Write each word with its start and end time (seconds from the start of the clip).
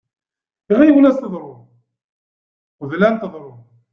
Ɣiwel 0.77 1.05
aseḍru, 1.09 1.51
qebl 2.79 3.01
ad 3.07 3.17
teḍru. 3.21 3.53